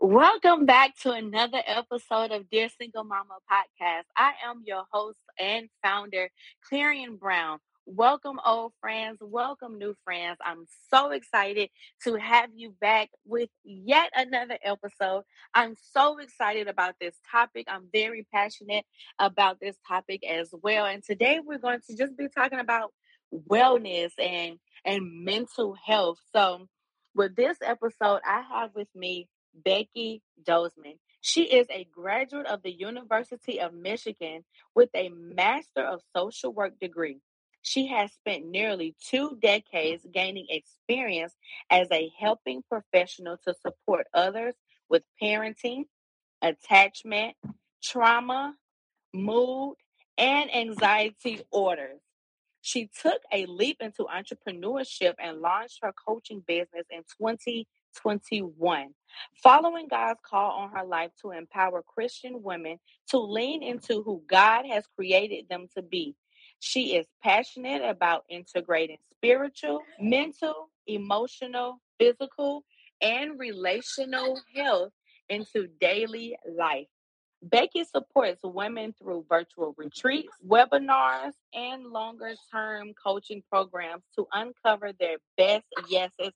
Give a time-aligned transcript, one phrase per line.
[0.00, 4.02] Welcome back to another episode of Dear Single Mama Podcast.
[4.16, 6.28] I am your host and founder,
[6.68, 7.60] Clarion Brown.
[7.86, 9.18] Welcome, old friends.
[9.20, 10.38] Welcome, new friends.
[10.44, 11.68] I'm so excited
[12.04, 15.24] to have you back with yet another episode.
[15.52, 17.66] I'm so excited about this topic.
[17.68, 18.84] I'm very passionate
[19.18, 20.86] about this topic as well.
[20.86, 22.92] And today we're going to just be talking about
[23.50, 26.18] wellness and and mental health.
[26.32, 26.68] So,
[27.16, 30.98] with this episode, I have with me Becky Dozeman.
[31.20, 34.44] She is a graduate of the University of Michigan
[34.74, 37.18] with a Master of Social Work degree.
[37.62, 41.34] She has spent nearly two decades gaining experience
[41.70, 44.54] as a helping professional to support others
[44.88, 45.84] with parenting,
[46.42, 47.36] attachment,
[47.82, 48.54] trauma,
[49.14, 49.76] mood,
[50.18, 52.00] and anxiety orders.
[52.62, 58.94] She took a leap into entrepreneurship and launched her coaching business in 2021.
[59.42, 64.64] Following God's call on her life to empower Christian women to lean into who God
[64.66, 66.14] has created them to be.
[66.64, 72.62] She is passionate about integrating spiritual, mental, emotional, physical,
[73.00, 74.92] and relational health
[75.28, 76.86] into daily life.
[77.42, 85.16] Becky supports women through virtual retreats, webinars, and longer term coaching programs to uncover their
[85.36, 86.30] best yeses.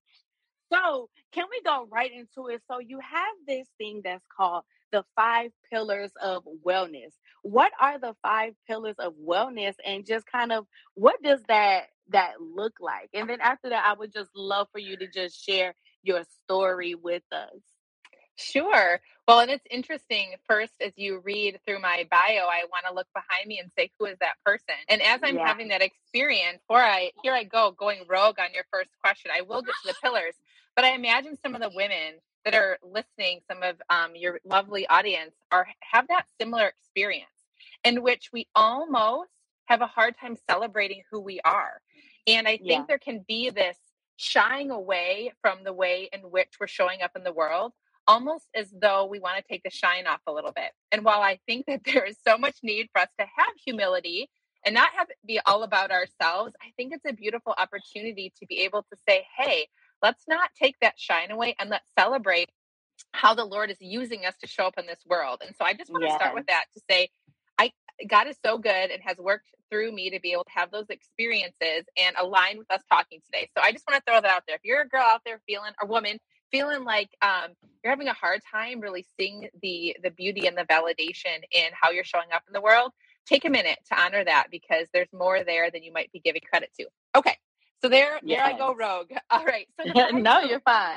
[0.72, 2.62] So, can we go right into it?
[2.69, 7.12] So, you have this thing that's called the five pillars of wellness.
[7.42, 12.41] What are the five pillars of wellness and just kind of what does that that
[12.41, 13.11] look like?
[13.15, 16.95] And then after that I would just love for you to just share your story
[16.95, 17.61] with us.
[18.37, 19.01] Sure.
[19.27, 20.34] Well, and it's interesting.
[20.47, 23.91] First, as you read through my bio, I want to look behind me and say,
[23.98, 24.77] who is that person?
[24.89, 25.48] And as I'm yeah.
[25.48, 29.31] having that experience, or I here I go going rogue on your first question.
[29.34, 30.34] I will get to the pillars,
[30.77, 34.87] but I imagine some of the women that are listening, some of um, your lovely
[34.87, 37.27] audience, are have that similar experience
[37.84, 39.31] in which we almost
[39.67, 41.81] have a hard time celebrating who we are.
[42.29, 42.84] And I think yeah.
[42.87, 43.77] there can be this
[44.17, 47.73] shying away from the way in which we're showing up in the world,
[48.07, 50.71] almost as though we want to take the shine off a little bit.
[50.93, 54.31] And while I think that there is so much need for us to have humility
[54.65, 58.47] and not have it be all about ourselves, I think it's a beautiful opportunity to
[58.47, 59.67] be able to say, hey,
[60.03, 62.51] let's not take that shine away and let's celebrate
[63.12, 65.43] how the Lord is using us to show up in this world.
[65.45, 66.12] And so I just want yes.
[66.12, 67.09] to start with that to say,
[67.59, 67.73] I
[68.09, 70.87] God is so good and has worked through me to be able to have those
[70.91, 73.49] experiences and align with us talking today.
[73.57, 74.57] So I just want to throw that out there.
[74.57, 76.19] If you're a girl out there feeling a woman
[76.51, 77.53] feeling like um,
[77.83, 81.91] you're having a hard time really seeing the the beauty and the validation in how
[81.91, 82.93] you're showing up in the world,
[83.27, 86.43] take a minute to honor that because there's more there than you might be giving
[86.49, 86.87] credit to.
[87.17, 87.37] Okay,
[87.86, 88.38] so there, yes.
[88.38, 89.12] there I go rogue.
[89.30, 89.69] All right.
[89.80, 90.97] So no, you're fine.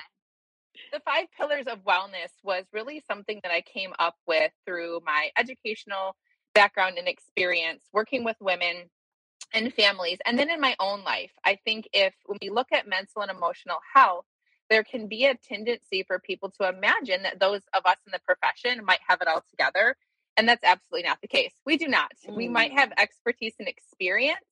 [0.92, 5.30] The five pillars of wellness was really something that I came up with through my
[5.38, 6.16] educational
[6.56, 8.90] background and experience working with women
[9.54, 11.32] and families, and then in my own life.
[11.44, 14.26] I think if when we look at mental and emotional health,
[14.70, 18.20] there can be a tendency for people to imagine that those of us in the
[18.20, 19.96] profession might have it all together.
[20.38, 21.54] And that's absolutely not the case.
[21.66, 22.12] We do not.
[22.28, 22.36] Mm.
[22.36, 23.00] We might have mm.
[23.00, 24.46] expertise and experience,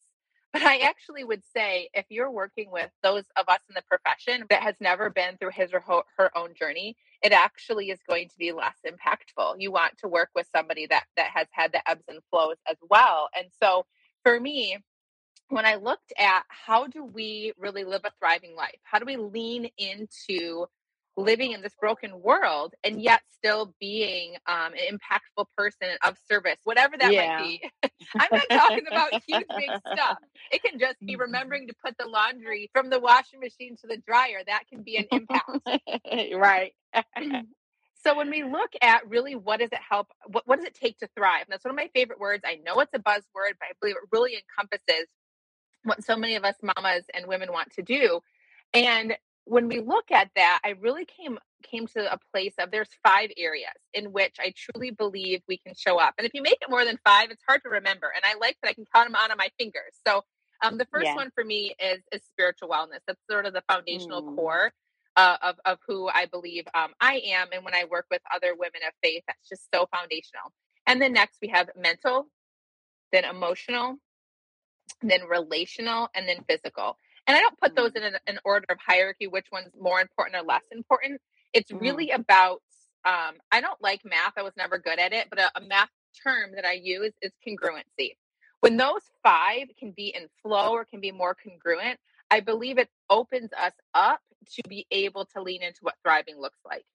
[0.53, 4.45] but I actually would say if you're working with those of us in the profession
[4.49, 5.83] that has never been through his or
[6.17, 9.55] her own journey, it actually is going to be less impactful.
[9.59, 12.77] You want to work with somebody that that has had the ebbs and flows as
[12.89, 13.29] well.
[13.37, 13.85] And so
[14.23, 14.77] for me,
[15.49, 18.79] when I looked at how do we really live a thriving life?
[18.83, 20.65] How do we lean into
[21.17, 26.57] living in this broken world and yet still being um, an impactful person of service,
[26.63, 27.37] whatever that yeah.
[27.37, 27.71] might be.
[28.19, 30.19] I'm not talking about huge, big stuff.
[30.51, 31.21] It can just be mm-hmm.
[31.21, 34.41] remembering to put the laundry from the washing machine to the dryer.
[34.45, 35.67] That can be an impact.
[36.35, 36.73] right.
[38.05, 40.99] so when we look at really what does it help, what, what does it take
[40.99, 41.41] to thrive?
[41.41, 42.43] And that's one of my favorite words.
[42.45, 45.07] I know it's a buzzword, but I believe it really encompasses
[45.83, 48.19] what so many of us mamas and women want to do.
[48.73, 49.17] And
[49.47, 53.29] when we look at that, I really came came to a place of there's five
[53.35, 56.13] areas in which I truly believe we can show up.
[56.17, 58.11] And if you make it more than five, it's hard to remember.
[58.15, 59.93] And I like that I can count them out on my fingers.
[60.05, 60.23] So
[60.63, 61.15] um, the first yeah.
[61.15, 62.99] one for me is is spiritual wellness.
[63.07, 64.35] That's sort of the foundational mm.
[64.35, 64.71] core
[65.15, 67.47] uh, of of who I believe um, I am.
[67.53, 70.51] And when I work with other women of faith, that's just so foundational.
[70.85, 72.27] And then next we have mental,
[73.11, 73.97] then emotional,
[75.01, 76.97] then relational, and then physical.
[77.27, 77.97] And I don't put those mm.
[77.97, 81.21] in an, an order of hierarchy, which one's more important or less important.
[81.53, 81.83] It's mm-hmm.
[81.83, 82.61] really about,
[83.05, 84.33] um, I don't like math.
[84.37, 85.89] I was never good at it, but a, a math
[86.23, 88.15] term that I use is congruency,
[88.61, 91.99] When those five can be in flow or can be more congruent,
[92.31, 94.19] I believe it opens us up
[94.55, 96.85] to be able to lean into what thriving looks like.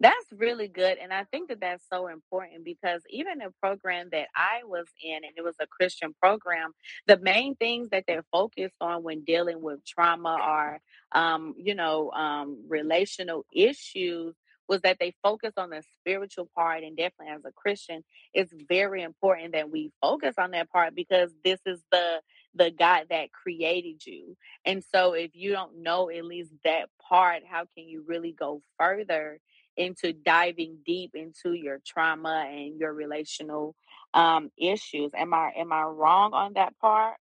[0.00, 0.96] That's really good.
[0.96, 5.16] And I think that that's so important because even a program that I was in,
[5.16, 6.72] and it was a Christian program,
[7.06, 10.80] the main things that they're focused on when dealing with trauma are,
[11.12, 14.34] um, you know, um, relational issues
[14.68, 16.82] was that they focus on the spiritual part.
[16.82, 21.30] And definitely as a Christian, it's very important that we focus on that part because
[21.44, 22.20] this is the
[22.56, 24.36] the God that created you.
[24.64, 28.60] And so if you don't know at least that part, how can you really go
[28.78, 29.38] further
[29.76, 33.74] into diving deep into your trauma and your relational
[34.14, 35.12] um, issues.
[35.14, 37.16] Am I am I wrong on that part?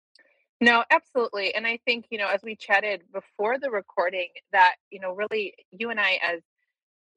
[0.60, 1.54] No, absolutely.
[1.54, 5.54] And I think, you know, as we chatted before the recording, that, you know, really
[5.70, 6.40] you and I as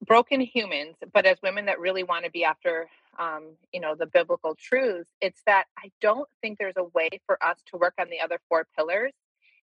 [0.05, 2.87] broken humans, but as women that really want to be after,
[3.17, 7.43] um, you know, the biblical truths, it's that I don't think there's a way for
[7.43, 9.13] us to work on the other four pillars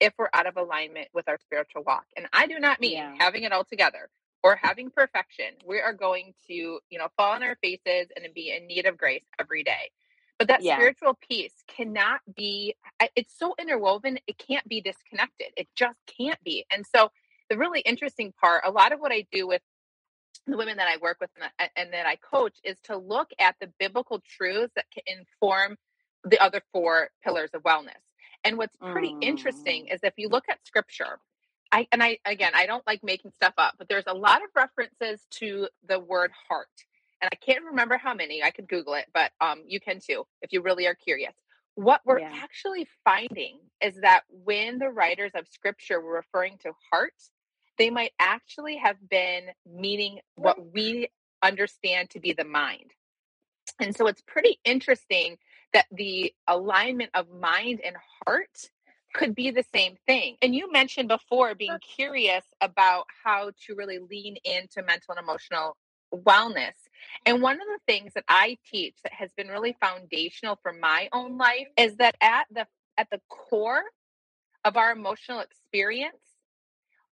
[0.02, 2.06] if we're out of alignment with our spiritual walk.
[2.18, 3.16] And I do not mean yeah.
[3.20, 4.10] having it all together
[4.44, 8.52] or having perfection, we are going to, you know, fall on our faces and be
[8.56, 9.92] in need of grace every day.
[10.40, 10.78] But that yeah.
[10.78, 12.76] spiritual piece cannot be,
[13.16, 15.48] it's so interwoven, it can't be disconnected.
[15.56, 16.66] It just can't be.
[16.74, 17.12] And so,
[17.50, 19.62] the really interesting part, a lot of what I do with
[20.48, 21.30] the women that I work with
[21.60, 25.78] and, and that I coach is to look at the biblical truths that can inform
[26.24, 28.02] the other four pillars of wellness.
[28.44, 29.24] And what's pretty mm.
[29.24, 31.20] interesting is if you look at scripture,
[31.72, 34.50] I and I again I don't like making stuff up, but there's a lot of
[34.56, 36.68] references to the word heart.
[37.22, 38.42] And I can't remember how many.
[38.44, 41.34] I could Google it, but um you can too if you really are curious.
[41.76, 42.32] What we're yeah.
[42.34, 47.14] actually finding is that when the writers of scripture were referring to heart,
[47.78, 51.10] they might actually have been meaning what we
[51.42, 52.92] understand to be the mind.
[53.80, 55.38] And so it's pretty interesting
[55.74, 57.96] that the alignment of mind and
[58.26, 58.70] heart
[59.14, 60.38] could be the same thing.
[60.42, 65.78] And you mentioned before being curious about how to really lean into mental and emotional
[66.14, 66.74] wellness.
[67.26, 71.10] And one of the things that I teach that has been really foundational for my
[71.14, 72.68] own life is that at the
[72.98, 73.84] at the core
[74.64, 76.18] of our emotional experience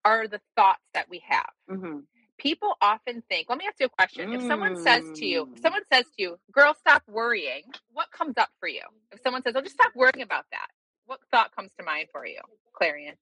[0.04, 1.50] are the thoughts that we have.
[1.70, 2.00] Mm-hmm.
[2.38, 4.30] People often think, let me ask you a question.
[4.30, 4.36] Mm.
[4.36, 7.62] If someone says to you, if someone says to you, girl, stop worrying,
[7.92, 8.82] what comes up for you?
[9.10, 10.68] If someone says, oh, just stop worrying about that,
[11.08, 12.40] what thought comes to mind for you,
[12.75, 13.14] Clarion?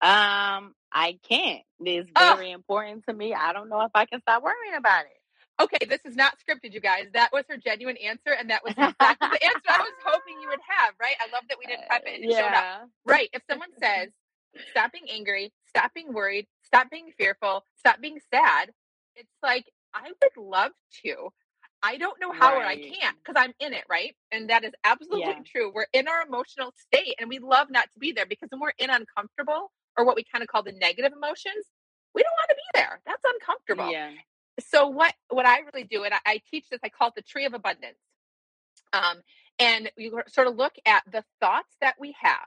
[0.00, 1.62] Um, I can't.
[1.80, 2.54] It's very oh.
[2.54, 3.34] important to me.
[3.34, 5.22] I don't know if I can stop worrying about it.
[5.60, 7.06] Okay, this is not scripted, you guys.
[7.12, 10.48] That was her genuine answer, and that was exactly the answer I was hoping you
[10.48, 10.94] would have.
[11.00, 11.14] Right?
[11.20, 12.38] I love that we didn't prep it and yeah.
[12.38, 12.88] showed up.
[13.04, 13.28] Right?
[13.32, 14.08] If someone says,
[14.70, 18.70] "Stop being angry, stop being worried, stop being fearful, stop being sad,"
[19.14, 20.72] it's like I would love
[21.04, 21.28] to.
[21.82, 22.62] I don't know how right.
[22.62, 24.14] or I can't because I'm in it, right?
[24.30, 25.42] And that is absolutely yeah.
[25.44, 25.72] true.
[25.74, 28.72] We're in our emotional state and we love not to be there because when we're
[28.78, 31.66] in uncomfortable or what we kind of call the negative emotions,
[32.14, 33.00] we don't want to be there.
[33.04, 33.90] That's uncomfortable.
[33.90, 34.10] Yeah.
[34.68, 37.22] So what what I really do, and I, I teach this, I call it the
[37.22, 37.98] tree of abundance.
[38.92, 39.22] Um,
[39.58, 42.46] and you sort of look at the thoughts that we have,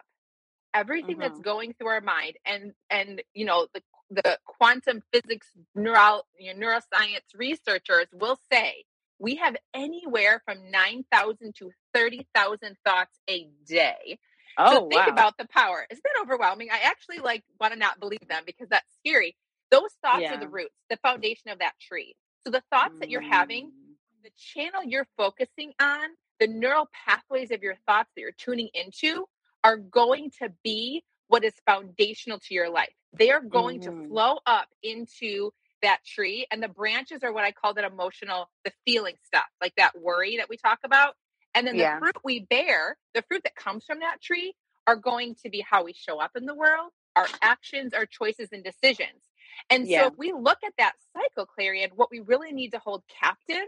[0.74, 1.22] everything mm-hmm.
[1.22, 6.54] that's going through our mind, and and you know the the quantum physics neuro, you
[6.54, 8.86] know, neuroscience researchers will say
[9.20, 14.20] we have anywhere from 9,000 to 30,000 thoughts a day.
[14.58, 15.12] Oh, so think wow.
[15.12, 15.86] about the power.
[15.90, 16.70] Isn't that overwhelming?
[16.72, 19.36] I actually like want to not believe them because that's scary.
[19.72, 20.36] Those thoughts yeah.
[20.36, 22.16] are the roots, the foundation of that tree.
[22.46, 23.00] So the thoughts mm.
[23.00, 24.24] that you're having, mm.
[24.24, 26.10] the channel you're focusing on,
[26.40, 29.26] the neural pathways of your thoughts that you're tuning into
[29.64, 32.94] are going to be what is foundational to your life.
[33.14, 34.04] They are going mm-hmm.
[34.04, 35.52] to flow up into
[35.86, 39.74] that tree and the branches are what I call that emotional, the feeling stuff, like
[39.78, 41.14] that worry that we talk about.
[41.54, 42.00] And then the yeah.
[42.00, 44.54] fruit we bear, the fruit that comes from that tree
[44.88, 48.50] are going to be how we show up in the world, our actions, our choices
[48.52, 49.30] and decisions.
[49.70, 50.02] And yeah.
[50.02, 53.68] so if we look at that cycle, Clarion, what we really need to hold captive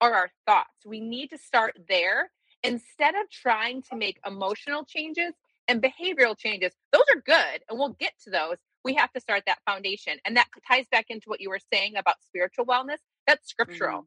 [0.00, 0.84] are our thoughts.
[0.84, 2.30] We need to start there
[2.62, 5.34] instead of trying to make emotional changes
[5.68, 6.72] and behavioral changes.
[6.92, 10.18] Those are good, and we'll get to those we have to start that foundation.
[10.24, 12.98] And that ties back into what you were saying about spiritual wellness.
[13.26, 14.02] That's scriptural.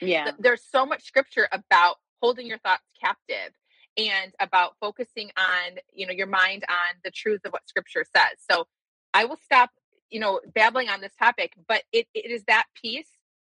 [0.00, 0.08] Mm-hmm.
[0.08, 0.30] Yeah.
[0.38, 3.52] There's so much scripture about holding your thoughts captive
[3.96, 8.38] and about focusing on, you know, your mind on the truth of what scripture says.
[8.50, 8.66] So
[9.14, 9.70] I will stop,
[10.10, 13.08] you know, babbling on this topic, but it, it is that piece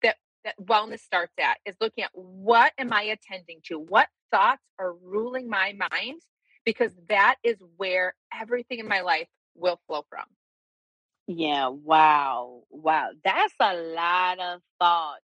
[0.02, 3.80] that that wellness starts at is looking at what am I attending to?
[3.80, 6.22] What thoughts are ruling my mind?
[6.66, 10.26] Because that is where everything in my life will flow from.
[11.28, 12.64] Yeah, wow.
[12.70, 13.12] Wow.
[13.24, 15.22] That's a lot of thoughts.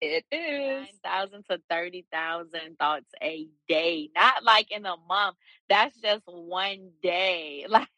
[0.00, 0.88] It is.
[1.04, 4.10] 9,000 to 30,000 thoughts a day.
[4.14, 5.36] Not like in a month.
[5.68, 7.66] That's just one day.
[7.76, 7.88] Like,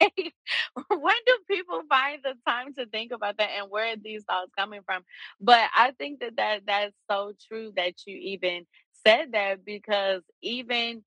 [0.88, 4.52] when do people find the time to think about that and where are these thoughts
[4.56, 5.02] coming from?
[5.40, 8.66] But I think that, that that's so true that you even
[9.06, 11.04] said that because even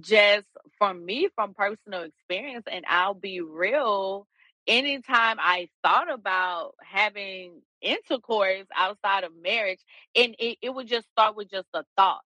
[0.00, 0.46] just
[0.78, 4.26] from me, from personal experience, and I'll be real,
[4.66, 9.80] anytime I thought about having intercourse outside of marriage,
[10.14, 12.22] and it, it would just start with just a thought.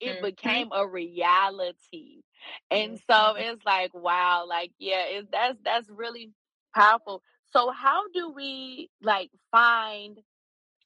[0.00, 0.24] It mm-hmm.
[0.24, 2.22] became a reality.
[2.70, 3.12] And mm-hmm.
[3.12, 6.30] so it's like, wow, like, yeah, it, that's that's really
[6.74, 7.22] powerful.
[7.52, 10.18] So how do we like find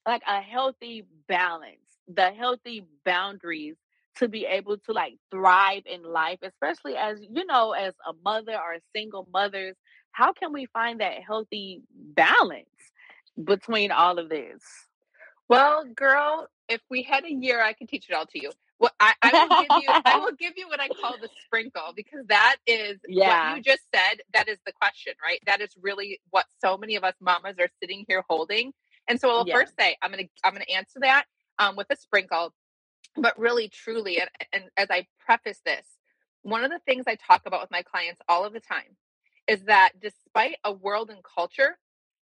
[0.05, 1.77] like a healthy balance,
[2.07, 3.75] the healthy boundaries
[4.17, 8.53] to be able to like thrive in life, especially as you know, as a mother
[8.53, 9.75] or single mothers,
[10.11, 12.67] how can we find that healthy balance
[13.41, 14.61] between all of this?
[15.49, 18.51] Well, girl, if we had a year, I could teach it all to you.
[18.79, 21.93] Well, I, I will give you I will give you what I call the sprinkle
[21.95, 23.49] because that is yeah.
[23.49, 24.21] what you just said.
[24.33, 25.39] That is the question, right?
[25.45, 28.73] That is really what so many of us mamas are sitting here holding.
[29.07, 29.55] And so I'll yeah.
[29.55, 31.25] first say I'm gonna I'm gonna answer that
[31.59, 32.53] um, with a sprinkle
[33.15, 35.85] but really truly and, and as i preface this
[36.41, 38.97] one of the things i talk about with my clients all of the time
[39.47, 41.77] is that despite a world and culture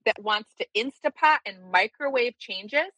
[0.06, 2.92] that wants to instapot and microwave changes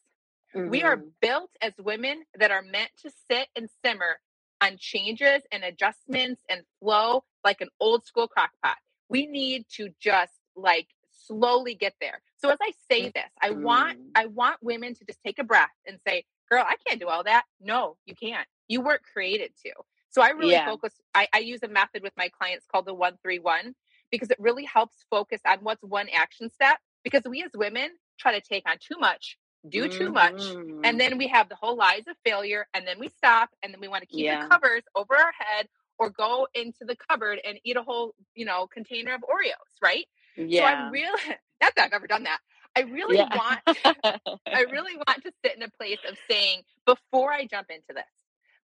[0.54, 0.68] mm-hmm.
[0.68, 1.08] we are mm-hmm.
[1.20, 4.18] built as women that are meant to sit and simmer
[4.60, 8.76] on changes and adjustments and flow like an old school crock pot
[9.08, 10.88] we need to just like
[11.26, 14.10] slowly get there so as i say this i want mm.
[14.14, 17.24] i want women to just take a breath and say girl, I can't do all
[17.24, 17.44] that.
[17.60, 18.46] No, you can't.
[18.68, 19.72] You weren't created to.
[20.10, 20.66] So I really yeah.
[20.66, 23.74] focus, I, I use a method with my clients called the 131
[24.10, 26.78] because it really helps focus on what's one action step.
[27.02, 29.36] Because we as women try to take on too much,
[29.68, 30.14] do too mm-hmm.
[30.14, 30.98] much, and mm-hmm.
[30.98, 33.88] then we have the whole lies of failure, and then we stop, and then we
[33.88, 34.42] want to keep yeah.
[34.42, 38.44] the covers over our head or go into the cupboard and eat a whole, you
[38.44, 40.06] know, container of Oreos, right?
[40.36, 40.60] Yeah.
[40.60, 41.20] So I'm really,
[41.60, 42.38] not that I've ever done that,
[42.76, 43.36] I really yeah.
[43.36, 43.60] want
[44.46, 48.04] I really want to sit in a place of saying before I jump into this,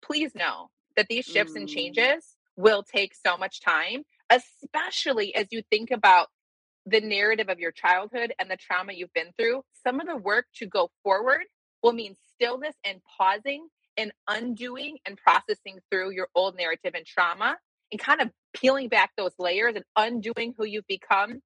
[0.01, 1.57] please know that these shifts mm.
[1.57, 6.27] and changes will take so much time, especially as you think about
[6.85, 9.63] the narrative of your childhood and the trauma you've been through.
[9.83, 11.43] Some of the work to go forward
[11.83, 17.57] will mean stillness and pausing and undoing and processing through your old narrative and trauma
[17.91, 21.41] and kind of peeling back those layers and undoing who you've become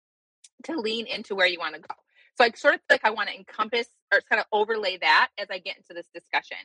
[0.64, 1.96] to lean into where you want to go.
[2.36, 5.48] So I sort of like I want to encompass or kind of overlay that as
[5.52, 6.58] I get into this discussion.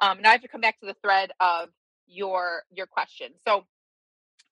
[0.00, 1.68] Um, now I have to come back to the thread of
[2.06, 3.28] your your question.
[3.46, 3.64] So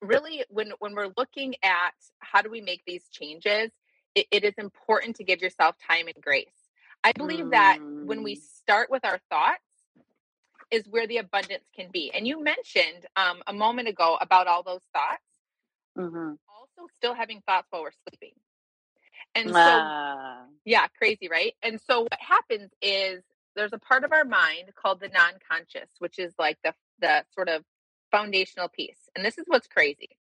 [0.01, 3.71] really, when when we're looking at how do we make these changes,
[4.15, 6.47] it, it is important to give yourself time and grace.
[7.03, 8.41] I believe that when we mm.
[8.41, 9.59] start with our thoughts
[10.71, 12.11] is where the abundance can be.
[12.13, 15.23] And you mentioned um, a moment ago about all those thoughts.
[15.97, 16.33] Mm-hmm.
[16.47, 18.33] Also, still having thoughts while we're sleeping.
[19.35, 20.35] And so, uh.
[20.65, 21.53] yeah, crazy, right?
[21.61, 23.23] And so, what happens is
[23.55, 27.49] there's a part of our mind called the non-conscious, which is like the the sort
[27.49, 27.63] of
[28.11, 29.09] foundational piece.
[29.15, 30.17] And this is what's crazy.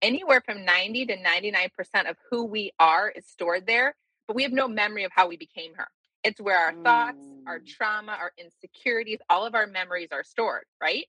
[0.00, 3.96] Anywhere from 90 to 99% of who we are is stored there,
[4.28, 5.88] but we have no memory of how we became her.
[6.22, 6.84] It's where our mm.
[6.84, 7.66] thoughts, our mm.
[7.66, 11.06] trauma, our insecurities, all of our memories are stored, right?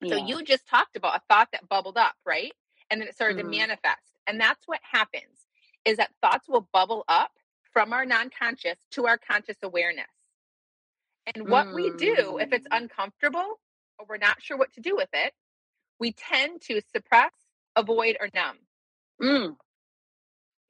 [0.00, 0.16] Yeah.
[0.16, 2.52] So you just talked about a thought that bubbled up, right?
[2.90, 3.42] And then it started mm.
[3.42, 4.00] to manifest.
[4.26, 5.41] And that's what happens
[5.84, 7.32] is that thoughts will bubble up
[7.72, 10.06] from our non-conscious to our conscious awareness.
[11.34, 11.74] And what mm.
[11.74, 12.76] we do if it's mm.
[12.76, 13.60] uncomfortable
[13.98, 15.32] or we're not sure what to do with it,
[15.98, 17.32] we tend to suppress,
[17.76, 18.58] avoid, or numb.
[19.22, 19.56] Mm.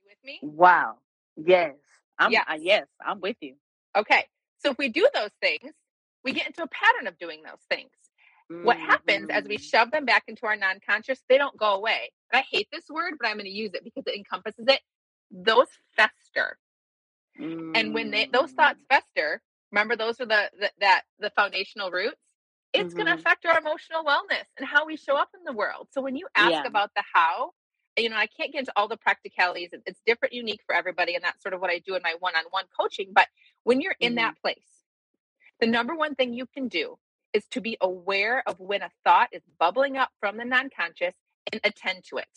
[0.07, 0.39] with me?
[0.43, 0.97] Wow.
[1.37, 1.77] Yes.
[2.19, 2.45] I'm yes.
[2.49, 3.55] Uh, yes, I'm with you.
[3.97, 4.27] Okay.
[4.59, 5.73] So if we do those things,
[6.23, 7.91] we get into a pattern of doing those things.
[8.51, 8.65] Mm-hmm.
[8.67, 9.63] What happens as we mm-hmm.
[9.63, 12.13] shove them back into our non conscious, they don't go away.
[12.33, 14.81] And I hate this word, but I'm going to use it because it encompasses it
[15.33, 16.59] those fester.
[17.41, 17.73] Mm.
[17.75, 18.95] And when they those thoughts mm.
[18.95, 19.41] fester,
[19.73, 22.21] remember those are the, the that the foundational roots.
[22.75, 22.97] It's mm-hmm.
[22.97, 25.89] going to affect our emotional wellness and how we show up in the world.
[25.91, 26.67] So when you ask yeah.
[26.67, 27.53] about the how,
[27.99, 29.71] you know, I can't get into all the practicalities.
[29.85, 32.65] It's different, unique for everybody, and that's sort of what I do in my one-on-one
[32.81, 33.11] coaching.
[33.13, 33.29] But
[33.65, 34.25] when you're in mm-hmm.
[34.25, 34.57] that place,
[35.61, 36.97] the number one thing you can do
[37.35, 41.15] is to be aware of when a thought is bubbling up from the non-conscious
[41.53, 42.29] and attend to it.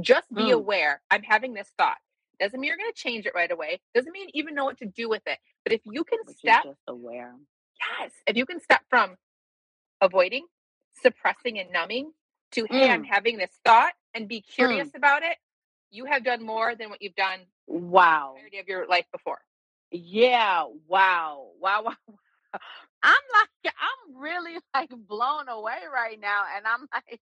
[0.00, 0.52] Just be mm.
[0.54, 1.02] aware.
[1.08, 1.98] I'm having this thought.
[2.40, 3.80] Doesn't mean you're going to change it right away.
[3.94, 5.38] Doesn't mean you even know what to do with it.
[5.64, 7.34] But if you can but step aware.
[8.00, 8.12] Yes.
[8.26, 9.16] If you can step from
[10.00, 10.46] avoiding,
[11.02, 12.12] suppressing, and numbing
[12.52, 12.90] to, hey, mm.
[12.90, 14.96] I'm having this thought and be curious mm.
[14.96, 15.36] about it,
[15.90, 19.40] you have done more than what you've done wow of your life before.
[19.90, 20.64] Yeah.
[20.88, 21.48] Wow.
[21.60, 21.84] Wow.
[21.84, 21.94] Wow.
[23.02, 26.42] I'm like, I'm really like blown away right now.
[26.56, 27.20] And I'm like,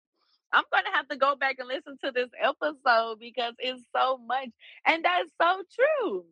[0.53, 4.19] I'm going to have to go back and listen to this episode because it's so
[4.19, 4.51] much.
[4.87, 6.25] And that's so true.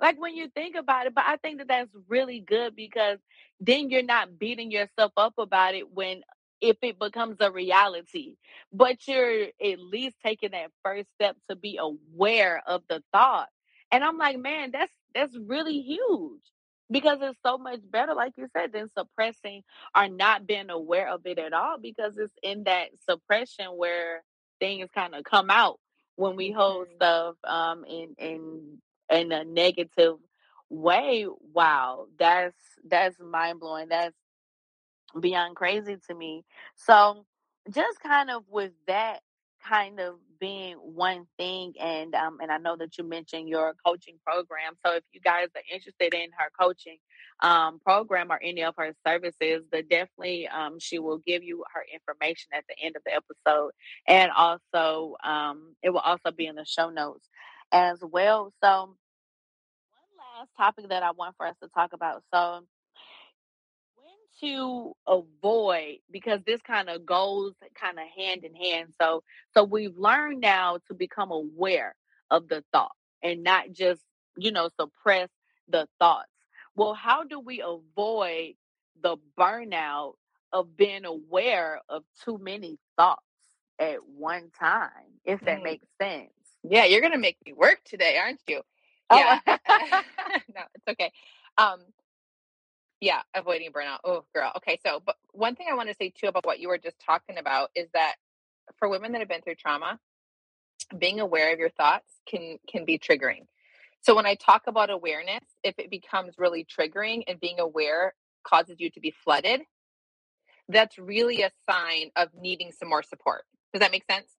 [0.00, 3.18] Like when you think about it, but I think that that's really good because
[3.60, 6.22] then you're not beating yourself up about it when
[6.60, 8.36] if it becomes a reality,
[8.72, 13.48] but you're at least taking that first step to be aware of the thought.
[13.92, 16.42] And I'm like, man, that's that's really huge
[16.90, 19.62] because it's so much better, like you said, than suppressing
[19.96, 24.22] or not being aware of it at all because it's in that suppression where
[24.60, 25.78] things kind of come out
[26.16, 26.96] when we hold mm-hmm.
[26.96, 28.78] stuff um in in
[29.10, 30.16] in a negative
[30.70, 31.26] way.
[31.52, 32.56] Wow, that's
[32.88, 33.88] that's mind blowing.
[33.88, 34.16] That's
[35.18, 36.44] beyond crazy to me.
[36.76, 37.24] So
[37.70, 39.20] just kind of with that
[39.68, 44.18] kind of being one thing and um and I know that you mentioned your coaching
[44.24, 44.74] program.
[44.84, 46.98] So if you guys are interested in her coaching
[47.42, 51.84] um program or any of her services, then definitely um she will give you her
[51.92, 53.72] information at the end of the episode.
[54.06, 57.28] And also um it will also be in the show notes
[57.72, 58.52] as well.
[58.62, 58.88] So one
[60.40, 62.22] last topic that I want for us to talk about.
[62.32, 62.60] So
[64.40, 69.22] to avoid because this kind of goes kind of hand in hand so
[69.54, 71.94] so we've learned now to become aware
[72.30, 74.00] of the thought and not just
[74.36, 75.28] you know suppress
[75.68, 76.30] the thoughts
[76.74, 78.54] well how do we avoid
[79.02, 80.14] the burnout
[80.52, 83.22] of being aware of too many thoughts
[83.78, 84.90] at one time
[85.24, 85.64] if that mm.
[85.64, 86.30] makes sense
[86.62, 88.60] yeah you're gonna make me work today aren't you
[89.10, 89.16] oh.
[89.16, 89.56] yeah oh.
[90.54, 91.12] no it's okay
[91.58, 91.80] um
[93.00, 93.98] yeah, avoiding burnout.
[94.04, 94.52] Oh, girl.
[94.58, 96.98] Okay, so but one thing I want to say too about what you were just
[96.98, 98.16] talking about is that
[98.78, 99.98] for women that have been through trauma,
[100.96, 103.46] being aware of your thoughts can can be triggering.
[104.00, 108.76] So when I talk about awareness, if it becomes really triggering and being aware causes
[108.78, 109.62] you to be flooded,
[110.68, 113.44] that's really a sign of needing some more support.
[113.72, 114.30] Does that make sense?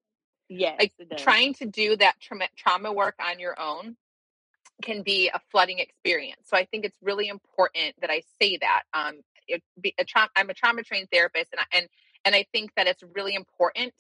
[0.49, 0.77] Yes.
[0.79, 3.97] Like trying to do that tra- trauma work on your own
[4.81, 6.41] can be a flooding experience.
[6.45, 8.83] So I think it's really important that I say that.
[8.93, 11.87] Um, it be a tra- I'm a trauma trained therapist, and I, and
[12.25, 13.93] and I think that it's really important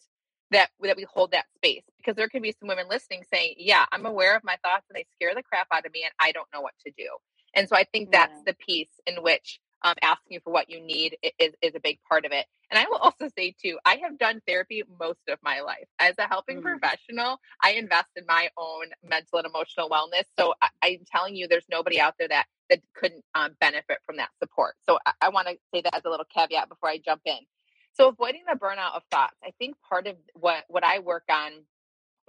[0.51, 3.85] that that we hold that space because there could be some women listening saying, "Yeah,
[3.91, 6.31] I'm aware of my thoughts, and they scare the crap out of me, and I
[6.31, 7.07] don't know what to do."
[7.53, 8.51] And so I think that's yeah.
[8.51, 12.25] the piece in which um, asking for what you need is, is a big part
[12.25, 12.45] of it.
[12.69, 15.87] And I will also say too, I have done therapy most of my life.
[15.99, 16.63] As a helping mm.
[16.63, 20.23] professional, I invest in my own mental and emotional wellness.
[20.37, 24.17] So I, am telling you, there's nobody out there that that couldn't um, benefit from
[24.17, 24.75] that support.
[24.85, 27.37] So I, I want to say that as a little caveat before I jump in.
[27.93, 31.51] So avoiding the burnout of thoughts, I think part of what what I work on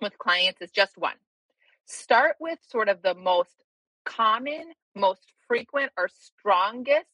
[0.00, 1.16] with clients is just one.
[1.86, 3.64] Start with sort of the most
[4.04, 7.08] common, most frequent, or strongest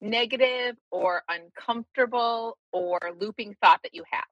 [0.00, 4.24] negative or uncomfortable or looping thought that you have.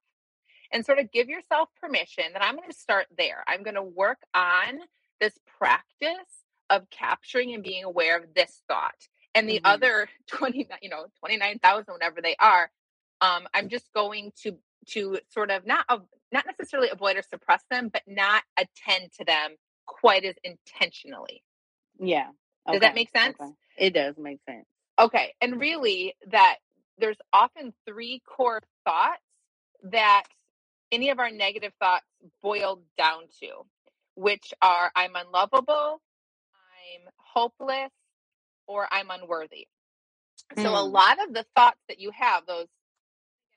[0.73, 3.43] And sort of give yourself permission that I'm going to start there.
[3.47, 4.81] I'm going to work on
[5.21, 9.09] this practice of capturing and being aware of this thought.
[9.35, 9.67] And the mm-hmm.
[9.67, 12.71] other 20, you know, 29,000, whatever they are,
[13.21, 14.59] um, I'm just going to
[14.91, 15.85] to sort of not
[16.33, 21.43] not necessarily avoid or suppress them, but not attend to them quite as intentionally.
[21.99, 22.29] Yeah.
[22.67, 22.79] Okay.
[22.79, 23.37] Does that make sense?
[23.41, 23.53] Okay.
[23.79, 24.67] It does make sense.
[24.99, 25.35] Okay.
[25.41, 26.57] And really, that
[26.99, 29.23] there's often three core thoughts
[29.85, 30.25] that
[30.91, 32.07] any of our negative thoughts
[32.43, 33.49] boil down to,
[34.15, 36.01] which are I'm unlovable,
[36.53, 37.93] I'm hopeless,
[38.67, 39.67] or I'm unworthy.
[40.55, 40.63] Mm.
[40.63, 40.93] So a hmm.
[40.93, 42.67] lot of the thoughts that you have, those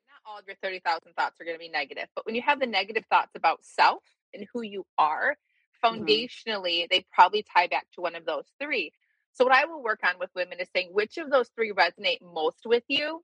[0.08, 2.60] not all of your 30,000 thoughts are going to be negative, but when you have
[2.60, 4.02] the negative thoughts about self
[4.34, 5.36] and who you are,
[5.84, 6.02] mm-hmm.
[6.02, 6.86] foundationally, mm-hmm.
[6.90, 8.92] they probably tie back to one of those three.
[9.34, 12.20] So, what I will work on with women is saying which of those three resonate
[12.22, 13.22] most with you.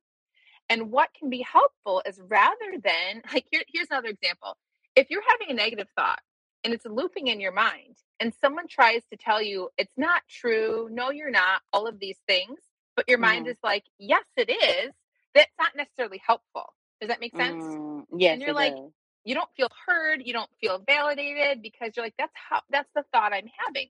[0.71, 4.57] And what can be helpful is rather than, like, here, here's another example.
[4.95, 6.21] If you're having a negative thought
[6.65, 10.89] and it's looping in your mind, and someone tries to tell you it's not true,
[10.91, 12.59] no, you're not, all of these things,
[12.97, 13.51] but your mind mm.
[13.51, 14.93] is like, yes, it is,
[15.35, 16.75] that's not necessarily helpful.
[17.01, 17.63] Does that make sense?
[17.63, 18.35] Mm, yes.
[18.35, 18.91] And you're like, does.
[19.25, 23.05] you don't feel heard, you don't feel validated because you're like, that's how, that's the
[23.13, 23.87] thought I'm having.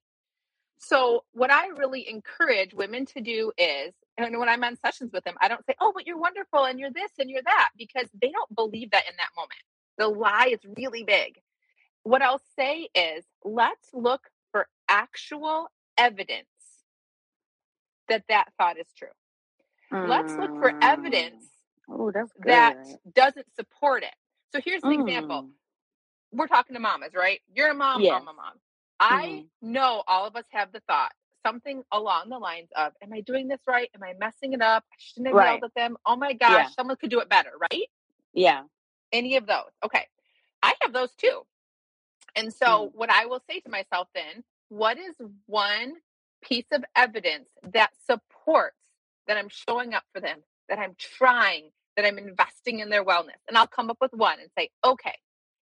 [0.78, 5.24] So, what I really encourage women to do is, and when I'm on sessions with
[5.24, 8.08] them, I don't say, oh, but you're wonderful and you're this and you're that, because
[8.20, 9.60] they don't believe that in that moment.
[9.98, 11.40] The lie is really big.
[12.04, 16.46] What I'll say is, let's look for actual evidence
[18.08, 19.08] that that thought is true.
[19.92, 20.08] Mm.
[20.08, 21.44] Let's look for evidence
[21.90, 22.12] oh,
[22.44, 22.76] that
[23.12, 24.14] doesn't support it.
[24.54, 25.08] So, here's an mm.
[25.08, 25.50] example.
[26.30, 27.40] We're talking to mamas, right?
[27.52, 28.22] You're a mom, yes.
[28.24, 28.36] Mom.
[29.00, 29.72] I mm-hmm.
[29.72, 31.12] know all of us have the thought
[31.46, 33.90] something along the lines of, Am I doing this right?
[33.94, 34.84] Am I messing it up?
[34.92, 35.50] I shouldn't have right.
[35.52, 35.96] yelled at them.
[36.04, 36.68] Oh my gosh, yeah.
[36.68, 37.88] someone could do it better, right?
[38.34, 38.62] Yeah.
[39.12, 39.70] Any of those.
[39.84, 40.06] Okay.
[40.62, 41.42] I have those too.
[42.36, 42.90] And so, mm.
[42.94, 45.14] what I will say to myself then, what is
[45.46, 45.94] one
[46.42, 48.76] piece of evidence that supports
[49.26, 53.40] that I'm showing up for them, that I'm trying, that I'm investing in their wellness?
[53.48, 55.16] And I'll come up with one and say, okay,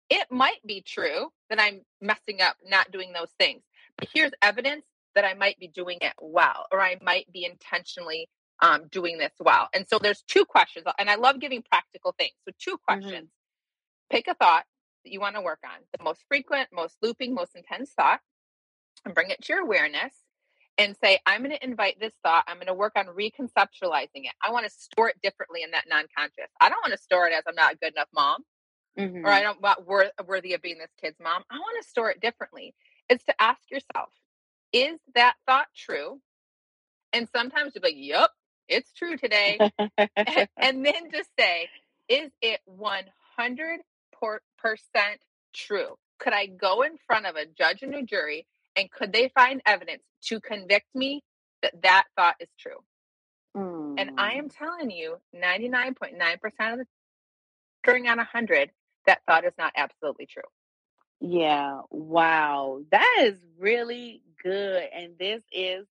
[0.09, 3.61] it might be true that I'm messing up, not doing those things.
[3.97, 8.29] But here's evidence that I might be doing it well, or I might be intentionally
[8.61, 9.69] um, doing this well.
[9.73, 12.33] And so there's two questions, and I love giving practical things.
[12.45, 12.83] So, two mm-hmm.
[12.85, 13.27] questions.
[13.27, 14.15] Mm-hmm.
[14.15, 14.65] Pick a thought
[15.03, 18.19] that you want to work on the most frequent, most looping, most intense thought,
[19.03, 20.13] and bring it to your awareness
[20.77, 22.43] and say, I'm going to invite this thought.
[22.47, 24.33] I'm going to work on reconceptualizing it.
[24.43, 26.51] I want to store it differently in that non conscious.
[26.61, 28.43] I don't want to store it as I'm not a good enough mom
[28.97, 29.25] mm-hmm.
[29.25, 31.43] or I don't want worth, worthy of being this kid's mom.
[31.49, 32.73] I want to store it differently.
[33.10, 34.10] It's to ask yourself,
[34.73, 36.19] is that thought true?
[37.13, 38.29] And sometimes you're like, yep,
[38.67, 39.60] it's true today.
[40.58, 41.69] and then just say,
[42.10, 43.79] is it 100%
[45.53, 45.97] true?
[46.19, 49.62] Could I go in front of a judge and a jury and could they find
[49.65, 51.23] evidence to convict me
[51.62, 52.84] that that thought is true?
[53.55, 53.95] Mm.
[53.97, 54.58] And I am mm.
[54.58, 56.86] telling you, 99.9% of the
[57.84, 58.71] during on 100,
[59.07, 60.43] that thought is not absolutely true.
[61.21, 61.81] Yeah.
[61.89, 62.81] Wow.
[62.91, 64.83] That is really good.
[64.93, 65.85] And this is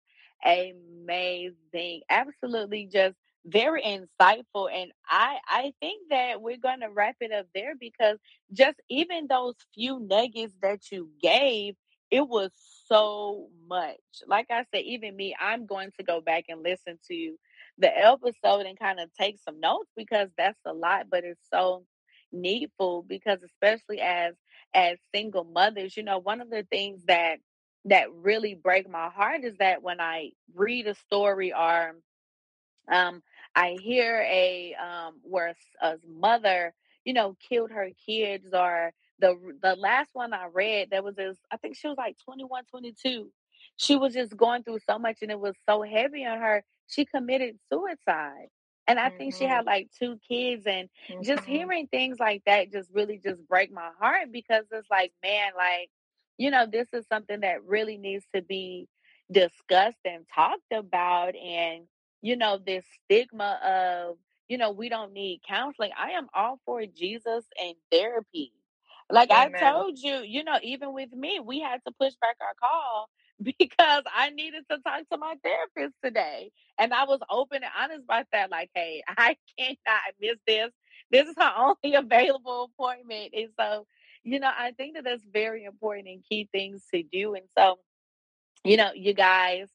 [0.44, 2.02] amazing.
[2.10, 4.68] Absolutely just very insightful.
[4.72, 8.18] And I I think that we're gonna wrap it up there because
[8.52, 11.74] just even those few nuggets that you gave,
[12.10, 12.50] it was
[12.86, 13.96] so much.
[14.26, 17.36] Like I said, even me, I'm going to go back and listen to
[17.78, 21.84] the episode and kind of take some notes because that's a lot, but it's so
[22.34, 24.34] needful because especially as
[24.74, 27.36] as single mothers, you know, one of the things that
[27.86, 31.96] that really break my heart is that when I read a story or
[32.90, 33.22] um
[33.54, 39.36] I hear a um where a, a mother, you know, killed her kids or the
[39.62, 43.30] the last one I read that was just I think she was like 21, 22.
[43.76, 46.64] She was just going through so much and it was so heavy on her.
[46.88, 48.48] She committed suicide.
[48.86, 49.18] And I mm-hmm.
[49.18, 49.68] think she had mm-hmm.
[49.68, 51.22] like two kids and mm-hmm.
[51.22, 55.52] just hearing things like that just really just break my heart because it's like, man,
[55.56, 55.90] like,
[56.36, 58.88] you know, this is something that really needs to be
[59.30, 61.34] discussed and talked about.
[61.34, 61.84] And,
[62.20, 64.16] you know, this stigma of,
[64.48, 65.92] you know, we don't need counseling.
[65.98, 68.52] I am all for Jesus and therapy.
[69.10, 69.54] Like Amen.
[69.62, 73.08] I told you, you know, even with me, we had to push back our call
[73.42, 76.50] because I needed to talk to my therapist today.
[76.78, 78.50] And I was open and honest about that.
[78.50, 80.70] Like, hey, I cannot miss this.
[81.10, 81.52] This is her
[81.84, 83.30] only available appointment.
[83.34, 83.86] And so,
[84.22, 87.34] you know, I think that that's very important and key things to do.
[87.34, 87.78] And so,
[88.64, 89.68] you know, you guys,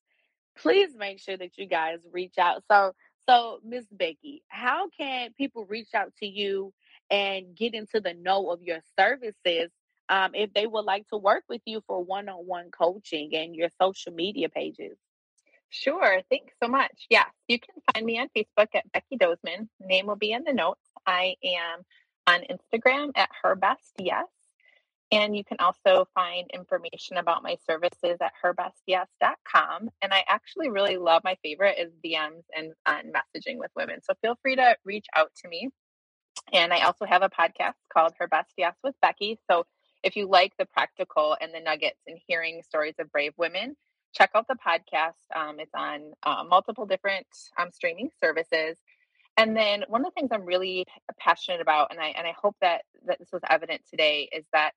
[0.58, 2.64] please make sure that you guys reach out.
[2.70, 2.94] So,
[3.28, 6.74] so Miss Becky, how can people reach out to you
[7.12, 9.70] and get into the know of your services
[10.10, 14.12] um, if they would like to work with you for one-on-one coaching and your social
[14.12, 14.98] media pages.
[15.70, 16.22] Sure.
[16.30, 17.06] Thanks so much.
[17.10, 19.70] Yeah, you can find me on Facebook at Becky Dozeman.
[19.80, 20.82] Name will be in the notes.
[21.06, 21.86] I am
[22.26, 24.26] on Instagram at her best yes.
[25.12, 29.90] And you can also find information about my services at herbestyes.com.
[30.02, 34.02] And I actually really love my favorite is DMs and, and messaging with women.
[34.04, 35.70] So feel free to reach out to me.
[36.54, 39.40] And I also have a podcast called Her Best Yes with Becky.
[39.50, 39.66] So
[40.04, 43.76] if you like the practical and the nuggets and hearing stories of brave women,
[44.14, 45.20] check out the podcast.
[45.36, 48.78] Um, it's on uh, multiple different um, streaming services.
[49.38, 50.86] And then one of the things I'm really
[51.18, 54.72] passionate about, and I and I hope that that this was evident today, is that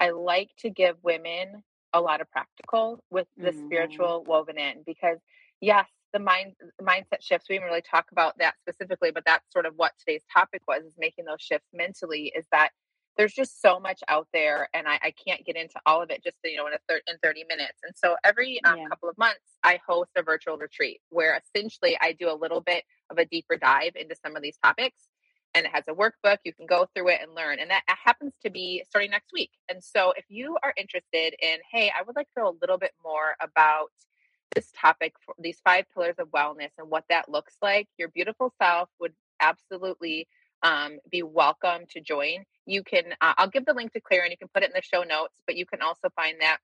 [0.00, 1.62] I like to give women
[1.92, 3.66] a lot of practical with the mm-hmm.
[3.66, 5.18] spiritual woven in because
[5.60, 7.48] yes, the mind mindset shifts.
[7.48, 10.82] We didn't really talk about that specifically, but that's sort of what today's topic was:
[10.84, 12.32] is making those shifts mentally.
[12.34, 12.70] Is that
[13.18, 16.22] there's just so much out there and I, I, can't get into all of it
[16.22, 18.86] just you know in a thir- in 30 minutes and so every um, yeah.
[18.88, 22.84] couple of months i host a virtual retreat where essentially i do a little bit
[23.10, 25.08] of a deeper dive into some of these topics
[25.54, 28.32] and it has a workbook you can go through it and learn and that happens
[28.42, 32.16] to be starting next week and so if you are interested in hey i would
[32.16, 33.90] like to know a little bit more about
[34.54, 38.52] this topic for these five pillars of wellness and what that looks like your beautiful
[38.62, 40.26] self would absolutely
[40.62, 42.44] um, be welcome to join.
[42.66, 44.82] You can, uh, I'll give the link to Clarion you can put it in the
[44.82, 46.58] show notes, but you can also find that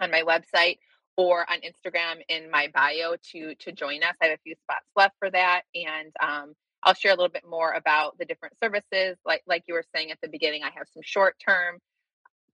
[0.00, 0.78] on my website
[1.16, 4.14] or on Instagram in my bio to to join us.
[4.22, 7.44] I have a few spots left for that, and um, I'll share a little bit
[7.48, 9.16] more about the different services.
[9.24, 11.78] Like like you were saying at the beginning, I have some short term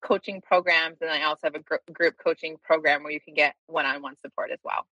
[0.02, 3.54] coaching programs, and I also have a gr- group coaching program where you can get
[3.66, 4.87] one on one support as well.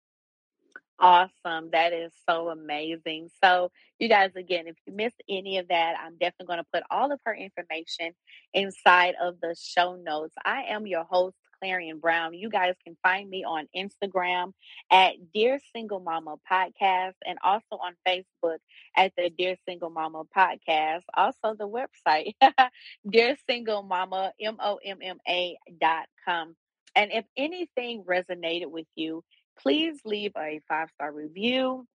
[1.00, 1.70] Awesome.
[1.72, 3.30] That is so amazing.
[3.42, 6.82] So, you guys, again, if you missed any of that, I'm definitely going to put
[6.90, 8.12] all of her information
[8.52, 10.34] inside of the show notes.
[10.44, 12.34] I am your host, Clarion Brown.
[12.34, 14.52] You guys can find me on Instagram
[14.90, 18.58] at Dear Single Mama Podcast and also on Facebook
[18.94, 21.02] at the Dear Single Mama Podcast.
[21.14, 22.34] Also the website,
[23.08, 26.56] Dear Single Mama, M O M M A dot com.
[26.96, 29.22] And if anything resonated with you,
[29.62, 31.86] please leave a five star review.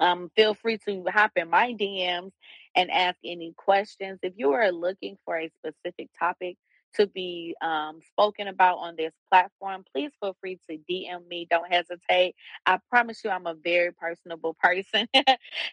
[0.00, 2.32] Um, feel free to hop in my DMs
[2.76, 4.18] and ask any questions.
[4.22, 6.56] If you are looking for a specific topic
[6.94, 11.46] to be um, spoken about on this platform, please feel free to DM me.
[11.50, 12.34] Don't hesitate.
[12.66, 15.06] I promise you, I'm a very personable person,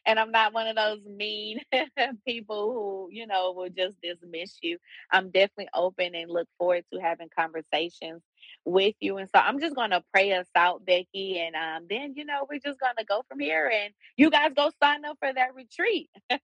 [0.05, 1.61] and I'm not one of those mean
[2.27, 4.77] people who, you know, will just dismiss you.
[5.11, 8.21] I'm definitely open and look forward to having conversations
[8.65, 9.17] with you.
[9.17, 12.45] And so I'm just going to pray us out, Becky, and um, then, you know,
[12.49, 15.55] we're just going to go from here, and you guys go sign up for that
[15.55, 16.09] retreat.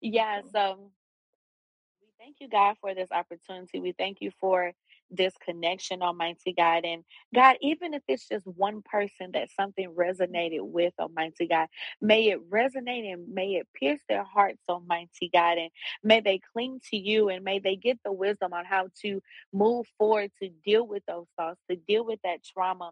[0.00, 0.40] yeah.
[0.52, 0.90] So
[2.02, 3.80] we thank you, God, for this opportunity.
[3.80, 4.72] We thank you for
[5.10, 6.84] this connection, Almighty God.
[6.84, 11.68] And God, even if it's just one person that something resonated with, Almighty God,
[12.00, 15.58] may it resonate and may it pierce their hearts, Almighty God.
[15.58, 15.70] And
[16.02, 19.86] may they cling to you and may they get the wisdom on how to move
[19.98, 22.90] forward to deal with those thoughts, to deal with that trauma.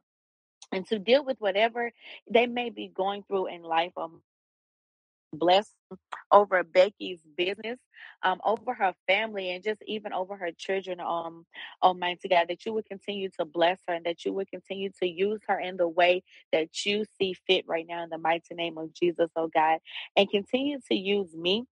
[0.72, 1.92] And to deal with whatever
[2.28, 4.22] they may be going through in life, um,
[5.38, 5.70] bless
[6.32, 7.78] over Becky's business,
[8.22, 11.00] um, over her family, and just even over her children.
[11.00, 11.46] Um,
[11.82, 15.08] Almighty God, that you would continue to bless her and that you would continue to
[15.08, 18.78] use her in the way that you see fit right now in the mighty name
[18.78, 19.78] of Jesus, oh God,
[20.16, 21.64] and continue to use me.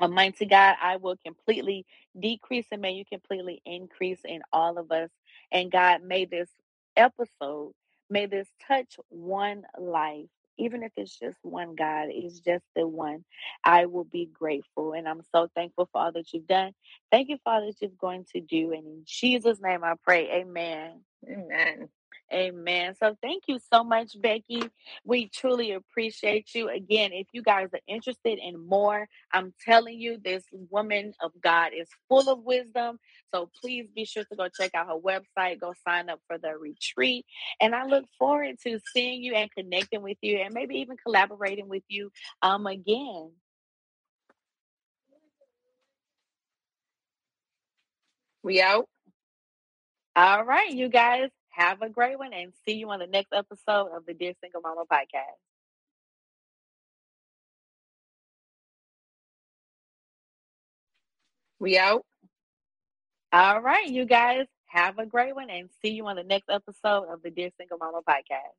[0.00, 1.86] Almighty God, I will completely
[2.18, 5.10] decrease and may you completely increase in all of us.
[5.52, 6.50] And God, may this
[6.96, 7.72] episode,
[8.10, 10.26] may this touch one life
[10.58, 13.24] even if it's just one God, it's just the one,
[13.64, 14.92] I will be grateful.
[14.94, 16.72] And I'm so thankful for all that you've done.
[17.12, 18.72] Thank you all that you're going to do.
[18.72, 20.30] And in Jesus' name I pray.
[20.32, 21.02] Amen.
[21.30, 21.88] Amen.
[22.34, 22.94] Amen.
[23.00, 24.62] So thank you so much, Becky.
[25.06, 26.68] We truly appreciate you.
[26.68, 31.72] Again, if you guys are interested in more, I'm telling you, this woman of God
[31.74, 33.00] is full of wisdom.
[33.34, 36.56] So please be sure to go check out her website, go sign up for the
[36.58, 37.26] retreat.
[37.62, 41.68] And I look forward to seeing you and connecting with you and maybe even collaborating
[41.68, 42.10] with you
[42.42, 43.32] um again.
[48.42, 48.86] We out.
[50.16, 51.30] All right, you guys.
[51.58, 54.60] Have a great one and see you on the next episode of the Dear Single
[54.60, 55.40] Mama podcast.
[61.58, 62.04] We out.
[63.32, 64.46] All right, you guys.
[64.66, 67.78] Have a great one and see you on the next episode of the Dear Single
[67.78, 68.54] Mama podcast.